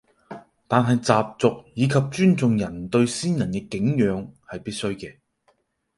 [0.67, 5.17] 但係習俗以及尊重人對先人嘅敬仰係必須嘅